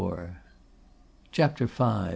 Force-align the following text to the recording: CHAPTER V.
CHAPTER 1.31 1.67
V. 1.67 2.09